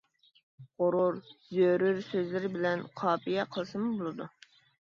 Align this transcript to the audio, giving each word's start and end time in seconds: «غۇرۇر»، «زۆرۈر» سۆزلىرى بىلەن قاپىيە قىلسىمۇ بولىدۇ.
«غۇرۇر»، 0.83 1.19
«زۆرۈر» 1.57 2.01
سۆزلىرى 2.07 2.51
بىلەن 2.57 2.83
قاپىيە 3.03 3.49
قىلسىمۇ 3.57 3.93
بولىدۇ. 4.01 4.31